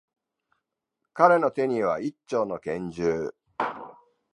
[1.13, 3.35] 彼の手には、一丁の拳銃。